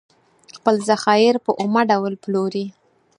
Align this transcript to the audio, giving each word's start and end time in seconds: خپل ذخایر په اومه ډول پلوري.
خپل 0.57 0.75
ذخایر 0.89 1.35
په 1.45 1.51
اومه 1.61 1.81
ډول 1.91 2.13
پلوري. 2.23 2.65